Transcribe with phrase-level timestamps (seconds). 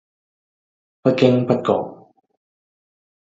[1.03, 1.73] 不經不覺